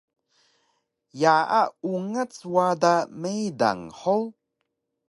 Yaa 1.21 1.61
ungac 1.91 2.33
wada 2.53 2.93
meydang 3.21 3.83
hug? 3.99 4.25